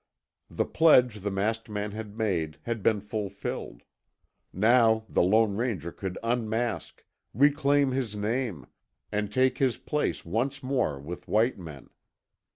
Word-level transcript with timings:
The 0.49 0.65
pledge 0.65 1.19
the 1.19 1.29
masked 1.29 1.69
man 1.69 1.91
had 1.91 2.17
made 2.17 2.57
had 2.63 2.81
been 2.81 3.01
fulfilled. 3.01 3.83
Now 4.51 5.05
the 5.07 5.21
Lone 5.21 5.55
Ranger 5.55 5.91
could 5.91 6.17
unmask, 6.23 7.05
reclaim 7.35 7.91
his 7.91 8.15
name, 8.15 8.65
and 9.11 9.31
take 9.31 9.59
his 9.59 9.77
place 9.77 10.25
once 10.25 10.63
more 10.63 10.99
with 10.99 11.27
white 11.27 11.59
men. 11.59 11.91